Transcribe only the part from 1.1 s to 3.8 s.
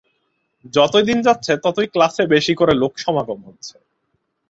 যাচ্ছে, ততই ক্লাসে বেশী করে লোক সমাগম হচ্ছে।